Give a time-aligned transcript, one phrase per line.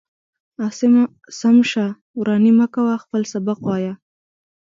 [0.61, 0.93] عاصم
[1.39, 1.85] سم شه
[2.19, 3.93] وراني من كوه خپل سبق وايا.